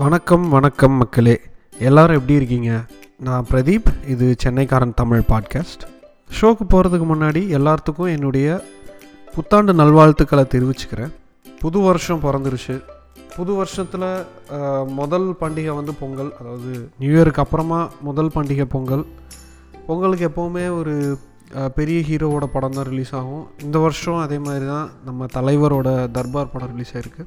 [0.00, 1.32] வணக்கம் வணக்கம் மக்களே.
[1.78, 2.72] எல்லாரும் எப்படி இருக்கீங்க?
[3.26, 3.88] நான் பிரதீப்.
[4.06, 5.82] இது சென்னைக்காரன் தமிழ் பாட்காஸ்ட்.
[6.40, 8.60] ஷோக்கு போகிறதுக்கு முன்னாடி எல்லாத்துக்கும் என்னுடைய
[9.34, 11.12] புத்தாண்டு நல்வாழ்த்துக்களை தெரிவிச்சுக்கிறேன்.
[11.60, 12.76] புது வருஷம் பிறந்துருச்சு.
[13.36, 14.06] புது வருஷத்தில்
[15.00, 16.32] முதல் பண்டிகை வந்து பொங்கல்.
[16.40, 19.04] அதாவது நியூ இயருக்கு அப்புறமா முதல் பண்டிகை பொங்கல்.
[19.86, 21.18] பொங்கலுக்கு எப்போவுமே ஒரு
[21.74, 23.46] பெரிய ஹீரோவோட படம் தான் ரிலீஸ் ஆகும்.
[23.64, 27.24] இந்த வருஷம் அதே மாதிரி தான் நம்ம தலைவரோட தர்பார் படம் ரிலீஸ் ஆயிருக்கு.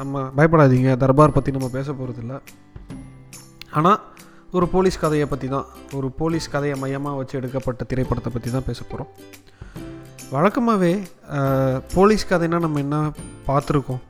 [0.00, 2.34] நம்ம பயப்படாதீங்க தர்பார் பற்றி நம்ம பேச போகிறதில்ல
[3.72, 3.98] ஆனால்
[4.52, 8.80] ஒரு போலீஸ் கதையை பற்றி தான் ஒரு போலீஸ் கதையை மையமாக வச்சு எடுக்கப்பட்ட திரைப்படத்தை பற்றி தான் பேச
[8.84, 9.10] போகிறோம்
[10.32, 10.92] வழக்கமாகவே
[11.94, 12.96] போலீஸ் கதைன்னா நம்ம என்ன
[13.46, 14.02] பார்த்துருக்கோம்?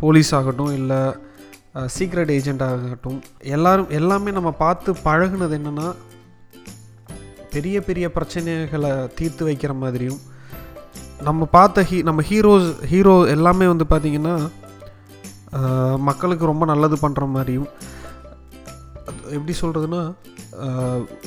[0.00, 1.00] போலீஸ் ஆகட்டும் இல்லை
[1.88, 3.18] சீக்ரெட் ஏஜெண்ட் ஆகட்டும்
[3.50, 5.86] எல்லாரும் எல்லாமே நம்ம பார்த்து பழகுனது என்னென்னா
[7.52, 10.20] பெரிய பெரிய பிரச்சனைகளை தீர்த்து வைக்கிற மாதிரியும்
[11.22, 14.34] நம்ம பார்த்த ஹீ நம்ம ஹீரோஸ் ஹீரோ எல்லாமே வந்து பார்த்திங்கன்னா
[16.08, 17.68] மக்களுக்கு ரொம்ப நல்லது பண்ணுற மாதிரியும்
[19.36, 20.02] எப்படி சொல்கிறதுன்னா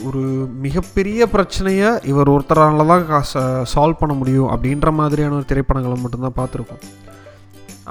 [0.07, 0.21] ஒரு
[0.65, 3.25] மிகப்பெரிய பிரச்சனையை இவர் ஒருத்தரால தான்
[3.73, 6.83] சால்வ் பண்ண முடியும் அப்படின்ற மாதிரியான ஒரு திரைப்படங்களை மட்டும்தான் பார்த்துருக்கோம்.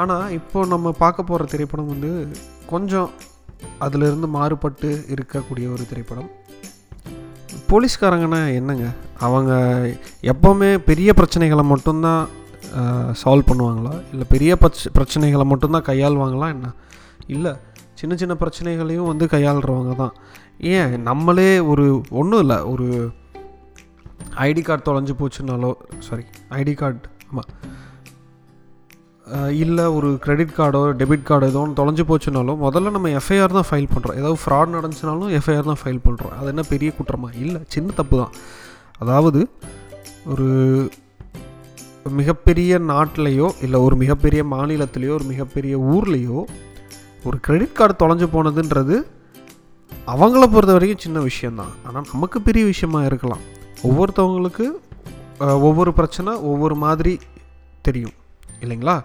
[0.02, 2.12] ஆனால் இப்போது நம்ம பார்க்க போகிற திரைப்படம் வந்து
[2.72, 3.10] கொஞ்சம்
[3.78, 6.30] அதிலிருந்து மாறுபட்டு இருக்கக்கூடிய ஒரு திரைப்படம்.
[7.70, 8.86] போலீஸ்காரங்கன்னா என்னங்க?
[9.26, 9.52] அவங்க
[10.32, 12.26] எப்போவுமே பெரிய பிரச்சனைகளை மட்டும்தான்
[13.22, 14.02] சால்வ் பண்ணுவாங்களா?
[14.12, 16.72] இல்லை பெரிய பிரச்ச பிரச்சனைகளை மட்டும்தான் கையாளுவாங்களா என்ன?
[17.26, 17.52] இல்லை
[17.94, 20.14] சின்ன சின்ன பிரச்சனைகளையும் வந்து கையாளுறவங்க தான்.
[20.60, 21.02] ஏன்?
[21.02, 22.86] நம்மளே ஒரு ஒன்றும் இல்லை ஒரு
[24.36, 27.50] ஐடி கார்டு தொலைஞ்சு போச்சுனாலோ சாரி ஐடி கார்டு ஆமாம்
[29.50, 33.88] இல்லை ஒரு கிரெடிட் கார்டோ டெபிட் கார்டோ ஏதோ ஒன்று தொலைஞ்சு போச்சுனாலும் முதல்ல நம்ம எஃப்ஐஆர் தான் ஃபைல்
[33.94, 37.30] பண்ணுறோம் ஏதாவது ஃப்ராட் நடந்துச்சுனாலும் எஃப்ஐஆர் தான் ஃபைல் பண்ணுறோம் அது என்ன பெரிய குற்றமா?
[37.34, 38.34] இல்லை சின்ன தப்பு தான்.
[38.98, 39.48] அதாவது
[40.24, 40.48] ஒரு
[42.10, 46.44] மிகப்பெரிய நாட்டிலையோ இல்லை ஒரு மிகப்பெரிய மாநிலத்திலையோ ஒரு மிகப்பெரிய ஊர்லேயோ
[47.24, 48.96] ஒரு கிரெடிட் கார்டு தொலைஞ்சு போனதுன்றது
[50.06, 53.42] அவங்கள பொறுத்த வரைக்கும் சின்ன விஷயந்தான் ஆனால் நமக்கு பெரிய விஷயமா இருக்கலாம்.
[53.82, 54.66] ஒவ்வொருத்தவங்களுக்கு
[55.38, 57.18] ஒவ்வொரு பிரச்சனை ஒவ்வொரு மாதிரி
[57.82, 58.12] தெரியும்.
[58.60, 59.04] இல்லைங்களா?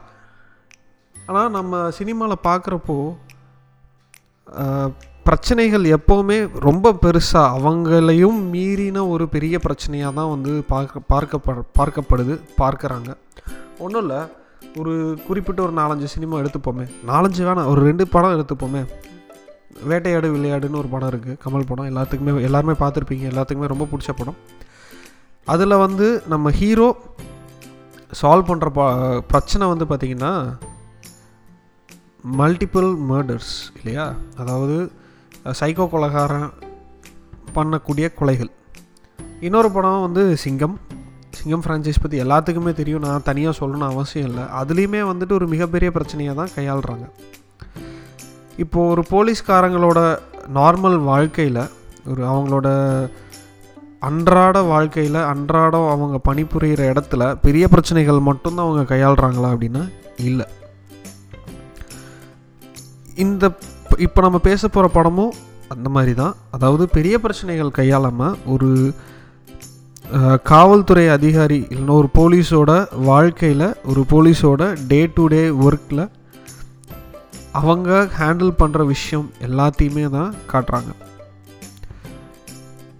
[1.15, 2.97] ஆனால் நம்ம சினிமாவில் பார்க்குறப்போ
[5.31, 6.37] பிரச்சனைகள் எப்போவுமே
[6.67, 13.09] ரொம்ப பெருசாக அவங்களையும் மீறின ஒரு பெரிய பிரச்சனையாக தான் வந்து பார்க்க பார்க்கப்பட பார்க்கப்படுது பார்க்குறாங்க.
[13.83, 14.19] ஒன்றும் இல்லை
[14.79, 14.93] ஒரு
[15.27, 16.85] குறிப்பிட்ட ஒரு நாலஞ்சு சினிமா எடுத்துப்போமே.
[17.11, 18.81] நாலஞ்சு வேணாம் ஒரு ரெண்டு படம் எடுத்துப்போமே.
[19.89, 23.25] வேட்டையாடு விளையாடுன்னு ஒரு படம் இருக்குது கமல் படம் எல்லாத்துக்குமே எல்லாருமே பார்த்துருப்பீங்க.
[23.33, 24.39] எல்லாத்துக்குமே ரொம்ப பிடிச்ச படம்.
[25.47, 26.87] அதில் வந்து நம்ம ஹீரோ
[28.21, 28.81] சால்வ் பண்ணுற ப
[29.33, 30.33] பிரச்சனை வந்து பார்த்திங்கன்னா
[32.41, 34.07] மல்டிபிள் மர்டர்ஸ் இல்லையா?
[34.43, 34.75] அதாவது
[35.45, 36.49] சைக்கோ கொலகாரன்
[37.55, 38.51] பண்ணக்கூடிய கொலைகள்.
[39.39, 40.75] இன்னொரு படம் வந்து சிங்கம்.
[41.29, 43.01] சிங்கம் ஃப்ரான்ச்சைஸ் பற்றி எல்லாத்துக்குமே தெரியும்.
[43.01, 44.43] நான் தனியாக சொல்லணும்னு அவசியம் இல்லை.
[44.43, 47.05] அதுலேயுமே வந்துட்டு ஒரு மிகப்பெரிய பிரச்சனையை தான் கையாளுறாங்க.
[48.57, 49.99] இப்போது ஒரு போலீஸ்காரங்களோட
[50.53, 51.61] நார்மல் வாழ்க்கையில்
[52.07, 52.67] ஒரு அவங்களோட
[53.99, 59.83] அன்றாட வாழ்க்கையில் அன்றாடம் அவங்க பணிபுரிகிற இடத்துல பெரிய பிரச்சனைகள் மட்டும்தான் அவங்க கையாளுறாங்களா அப்படின்னா
[60.17, 60.45] இல்லை.
[63.15, 63.45] இந்த
[63.91, 65.33] இப்போ இப்போ நம்ம பேச போகிற படமும்
[65.67, 68.69] அந்த மாதிரி தான் அதாவது பெரிய பிரச்சனைகள் கையாளாமல் ஒரு
[70.43, 76.03] காவல்துறை அதிகாரி இல்லைன்னா ஒரு போலீஸோட வாழ்க்கையில் ஒரு போலீஸோட டே டு டே ஒர்க்கில்
[77.51, 80.91] அவங்க ஹேண்டில் பண்ணுற விஷயம் எல்லாத்தையுமே தான் காட்டுறாங்க.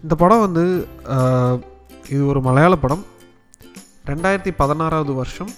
[0.03, 0.66] இந்த படம் வந்து
[2.09, 3.06] இது ஒரு மலையாள படம்.
[4.06, 5.53] ரெண்டாயிரத்தி பதினாறாவது வருஷம்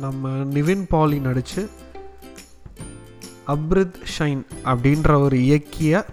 [0.00, 1.70] நம்ம நிவின் பாலி நடித்து
[3.48, 6.04] அப்ரித் ஷைன் அப்படின்ற ஒரு இயக்கிய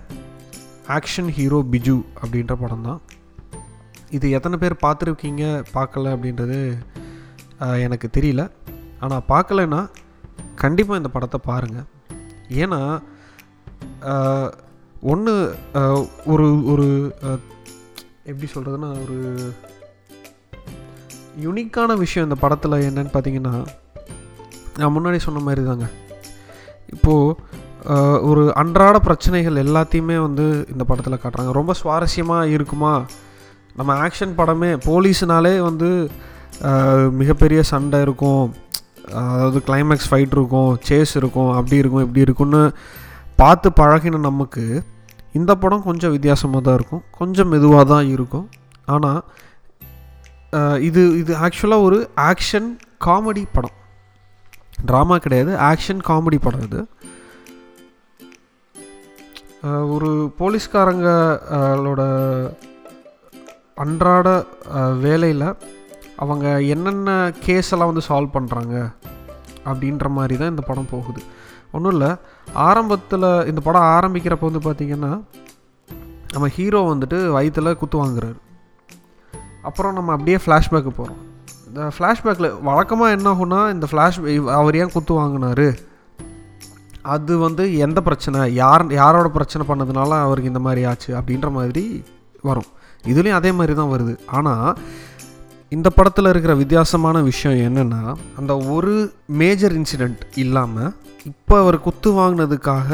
[0.88, 3.02] ஆக்ஷன் ஹீரோ பிஜு அப்படின்ற படம் தான்
[4.10, 6.78] இது எத்தனை பேர் பார்த்துருக்கீங்க பார்க்கல அப்படின்றது
[7.60, 8.50] எனக்கு தெரியல.
[9.00, 9.90] ஆனால் பார்க்கலன்னா
[10.56, 11.86] கண்டிப்பாக இந்த படத்தை பாருங்கள்
[12.50, 13.02] ஏன்னா
[15.02, 15.56] ஒன்று
[16.26, 17.16] ஒரு ஒரு
[18.24, 19.54] எப்படி சொல்கிறதுனா ஒரு
[21.42, 23.66] யுனிக்கான விஷயம் இந்த படத்தில் என்னன்னு பார்த்தீங்கன்னா
[24.78, 25.90] நான் முன்னாடி சொன்ன மாதிரி தாங்க
[26.96, 27.54] இப்போது
[28.30, 31.52] ஒரு அன்றாட பிரச்சனைகள் எல்லாத்தையுமே வந்து இந்த படத்தில் காட்டுறாங்க.
[31.60, 32.94] ரொம்ப சுவாரஸ்யமாக இருக்குமா?
[33.80, 35.90] நம்ம ஆக்ஷன் படமே போலீஸ்னாலே வந்து
[37.20, 38.46] மிகப்பெரிய சண்டை இருக்கும்.
[39.22, 42.62] அதாவது கிளைமேக்ஸ் ஃபைட் இருக்கும் சேஸ் இருக்கும் அப்படி இருக்கும் இப்படி இருக்கும்னு
[43.42, 44.64] பார்த்து பழகின நமக்கு
[45.40, 47.04] இந்த படம் கொஞ்சம் வித்தியாசமாக தான் இருக்கும்.
[47.20, 48.48] கொஞ்சம் மெதுவாக தான் இருக்கும்.
[48.94, 49.22] ஆனால்
[50.90, 51.98] இது இது ஆக்சுவலாக ஒரு
[52.30, 52.70] ஆக்ஷன்
[53.06, 53.76] காமெடி படம்.
[54.90, 55.52] ட்ராமா கிடையாது.
[55.70, 56.82] ஆக்ஷன் காமெடி படம் இது.
[59.96, 62.02] ஒரு போலீஸ்காரங்களோட
[63.84, 64.28] அன்றாட
[65.06, 65.48] வேலையில்
[66.24, 67.10] அவங்க என்னென்ன
[67.46, 68.76] கேஸ் எல்லாம் வந்து சால்வ் பண்ணுறாங்க
[69.70, 71.22] அப்படின்ற மாதிரி தான் இந்த படம் போகுது.
[71.76, 72.12] ஒன்றும் இல்லை.
[72.68, 75.12] ஆரம்பத்தில் இந்த படம் ஆரம்பிக்கிறப்ப வந்து பார்த்திங்கன்னா
[76.34, 78.38] நம்ம ஹீரோ வந்துட்டு வயிற்றில் குத்து வாங்குறாரு.
[79.70, 81.22] அப்புறம் நம்ம அப்படியே ஃப்ளாஷ்பேக்கு போகிறோம்
[81.68, 84.18] இந்த ஃப்ளாஷ்பேக்கில் வழக்கமாக என்ன ஆகும்னா இந்த ஃப்ளாஷ்
[84.60, 85.68] அவர் ஏன் குத்து வாங்கினாரு?
[87.16, 88.40] அது வந்து எந்த பிரச்சனை?
[88.54, 91.84] யார் யாரோட பிரச்சனை பண்ணதுனால அவருக்கு இந்த மாதிரி ஆச்சு அப்படின்ற மாதிரி
[92.50, 92.70] வரும்.
[93.12, 94.14] இதுலேயும் அதே மாதிரி தான் வருது.
[94.38, 94.78] ஆனால்
[95.76, 98.02] இந்த படத்தில் இருக்கிற வித்தியாசமான விஷயம் என்னென்னா
[98.40, 98.94] அந்த ஒரு
[99.42, 100.94] மேஜர் இன்சிடெண்ட் இல்லாமல்
[101.32, 102.90] இப்போ அவர் குத்து வாங்கினதுக்காக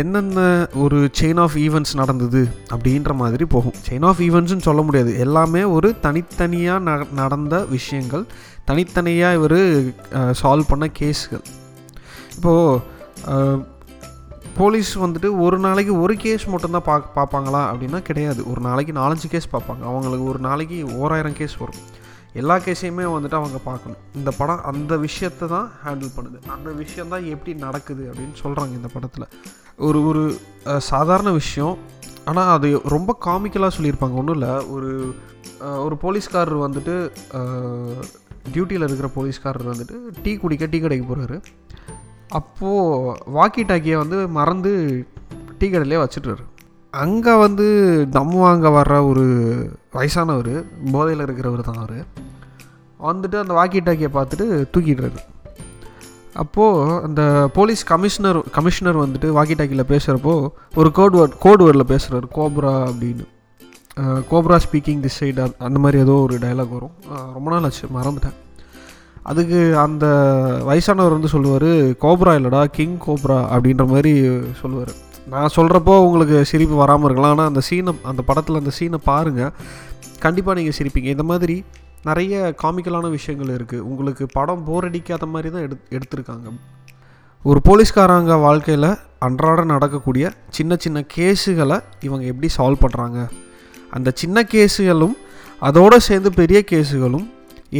[0.00, 0.38] என்னென்ன
[0.82, 2.40] ஒரு செயின் ஆஃப் ஈவெண்ட்ஸ் நடந்தது
[2.74, 3.76] அப்படின்ற மாதிரி போகும்.
[3.88, 5.10] செயின் ஆஃப் ஈவெண்ட்ஸ்னு சொல்ல முடியாது.
[5.24, 8.24] எல்லாமே ஒரு தனித்தனியாக நடந்த விஷயங்கள்.
[8.70, 9.58] தனித்தனியாக இவர்
[10.40, 11.44] சால்வ் பண்ண கேஸ்கள்
[12.36, 12.80] இப்போது
[14.58, 18.40] போலீஸ் வந்துட்டு ஒரு நாளைக்கு ஒரு கேஸ் மட்டும்தான் பா பார்ப்பாங்களா அப்படின்னா கிடையாது.
[18.50, 19.82] ஒரு நாளைக்கு நாலஞ்சு கேஸ் பார்ப்பாங்க.
[19.90, 21.82] அவங்களுக்கு ஒரு நாளைக்கு ஓராயிரம் கேஸ் வரும்.
[22.40, 24.00] எல்லா கேஸையுமே வந்துட்டு அவங்க பார்க்கணும்.
[24.18, 26.38] இந்த படம் அந்த விஷயத்தை தான் ஹேண்டில் பண்ணுது.
[26.54, 29.28] அந்த விஷயந்தான் எப்படி நடக்குது அப்படின்னு சொல்கிறாங்க இந்த படத்தில்.
[29.78, 30.22] ஒரு ஒரு
[30.78, 31.76] சாதாரண விஷயம்.
[32.24, 34.14] ஆனால் அது ரொம்ப காமிக்கலாக சொல்லியிருப்பாங்க.
[34.20, 34.52] ஒன்றும் இல்லை.
[34.74, 34.90] ஒரு
[35.86, 36.94] ஒரு போலீஸ்காரர் வந்துட்டு
[38.54, 41.36] டியூட்டியில் இருக்கிற போலீஸ்காரர் வந்துட்டு டீ குடிக்க டீ கடைக்கு போகிறாரு
[42.28, 44.72] அப்போது வாக்கி டாக்கியை வந்து மறந்து
[45.58, 46.44] டீ கடையிலே வச்சுட்டுறாரு
[46.94, 47.66] அங்கே வந்து
[48.16, 49.24] தம் வாங்க வர்ற ஒரு
[49.92, 50.54] வயசானவர்
[50.92, 51.98] போதையில் இருக்கிறவர் தான் அவர்.
[53.00, 55.20] வந்துட்டு அந்த வாக்கி டாக்கியை பார்த்துட்டு தூக்கிடுறாரு.
[56.42, 57.22] அப்போது அந்த
[57.56, 60.34] போலீஸ் கமிஷனர் கமிஷனர் வந்துட்டு வாக்கி டாக்கியில் பேசுகிறப்போ
[60.80, 63.26] ஒரு கோட் வேர்ட் கோட் வேர்டில் பேசுகிறார் கோப்ரா அப்படின்னு.
[64.30, 66.94] கோப்ரா ஸ்பீக்கிங் திஸ் சைடு அந்த மாதிரி ஏதோ ஒரு டைலாக் வரும்.
[67.36, 68.36] ரொம்ப நாள் ஆச்சு மறந்துட்டேன்.
[69.30, 70.06] அதுக்கு அந்த
[70.70, 71.70] வயசானவர் வந்து சொல்லுவார்
[72.04, 74.12] கோப்ரா இல்லைடா கிங் கோப்ரா அப்படின்ற மாதிரி
[74.62, 74.92] சொல்லுவார்.
[75.34, 79.54] நான் சொல்கிறப்போ உங்களுக்கு சிரிப்பு வராமல் இருக்கலாம் ஆனால் அந்த சீனை அந்த படத்தில் அந்த சீனை பாருங்கள்
[80.24, 81.08] கண்டிப்பாக நீங்கள் சிரிப்பீங்க.
[81.16, 81.56] இந்த மாதிரி
[82.08, 86.48] நிறைய காமிக்கலான விஷயங்கள் இருக்குது உங்களுக்கு படம் போர் அடிக்காத மாதிரி தான் எடு எடுத்திருக்காங்க.
[87.50, 88.90] ஒரு போலீஸ்காரங்க வாழ்க்கையில்
[89.26, 90.24] அன்றாட நடக்கக்கூடிய
[90.56, 93.18] சின்ன சின்ன கேஸுகளை இவங்க எப்படி சால்வ் பண்ணுறாங்க
[93.96, 95.16] அந்த சின்ன கேஸுகளும்
[95.68, 97.26] அதோடு சேர்ந்து பெரிய கேஸுகளும்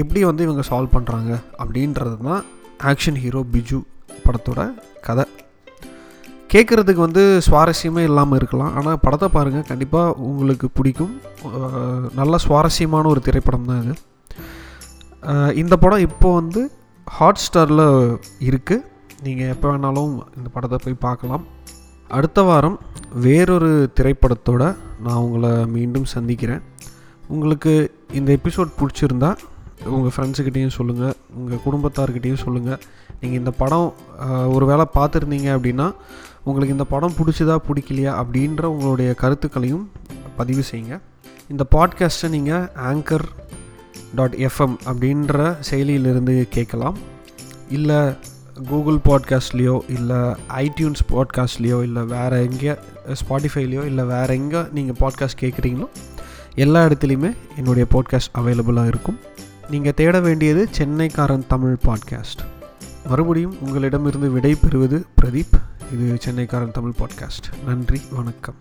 [0.01, 1.33] எப்படி வந்து இவங்க சால்வ் பண்ணுறாங்க
[1.63, 2.45] அப்படின்றது தான்
[2.91, 3.79] ஆக்ஷன் ஹீரோ பிஜு
[4.27, 4.61] படத்தோட
[5.07, 5.25] கதை.
[6.53, 8.73] கேட்குறதுக்கு வந்து சுவாரஸ்யமே இல்லாமல் இருக்கலாம்.
[8.79, 11.15] ஆனால் படத்தை பாருங்கள் கண்டிப்பாக உங்களுக்கு பிடிக்கும்.
[12.21, 13.95] நல்ல சுவாரஸ்யமான ஒரு திரைப்படம் தான் இது
[15.61, 16.61] இந்த படம் இப்போ வந்து
[17.07, 17.87] ஹாட் ஸ்டாரில்
[18.49, 18.85] இருக்குது
[19.27, 21.45] நீங்கள் எப்போ வேணாலும் இந்த படத்தை போய் பார்க்கலாம்.
[22.17, 22.77] அடுத்த வாரம்
[23.27, 24.63] வேறொரு திரைப்படத்தோட
[25.05, 26.63] நான் உங்களை மீண்டும் சந்திக்கிறேன்.
[27.35, 27.73] உங்களுக்கு
[28.19, 29.31] இந்த எபிசோட் பிடிச்சிருந்தா
[29.95, 32.81] உங்கள் ஃப்ரெண்ட்ஸுக்கிட்டேயும் சொல்லுங்கள் உங்கள் குடும்பத்தார்கிட்டையும் சொல்லுங்கள்
[33.21, 33.89] நீங்கள் இந்த படம்
[34.57, 35.87] ஒரு வேளை பார்த்துருந்தீங்க அப்படின்னா
[36.49, 39.85] உங்களுக்கு இந்த படம் பிடிச்சதா பிடிக்கலையா அப்படின்ற உங்களுடைய கருத்துக்களையும்
[40.41, 40.97] பதிவு செய்யுங்க.
[41.53, 43.27] இந்த பாட்காஸ்ட்டை நீங்கள் ஆங்கர்
[44.15, 46.97] டாட் எஃப்எம் அப்படின்ற செயலியிலிருந்து கேட்கலாம்.
[47.77, 48.01] இல்லை
[48.71, 50.19] கூகுள் பாட்காஸ்ட்லேயோ இல்லை
[50.65, 52.75] ஐடியூன்ஸ் பாட்காஸ்ட்லேயோ இல்லை வேறு எங்கே
[53.21, 55.89] ஸ்பாட்டிஃபைலையோ இல்லை வேறு எங்கே நீங்கள் பாட்காஸ்ட் கேட்குறீங்களோ
[56.65, 59.19] எல்லா இடத்துலையுமே என்னுடைய பாட்காஸ்ட் அவைலபிளாக இருக்கும்.
[59.71, 62.43] நீங்கள் தேட வேண்டியது சென்னைக்காரன் தமிழ் பாட்காஸ்ட்
[63.09, 65.57] மறுபடியும் உங்களிடமிருந்து விடை பெறுவது பிரதீப்.
[65.95, 68.59] இது சென்னைக்காரன் தமிழ் பாட்காஸ்ட் நன்றி வணக்கம்.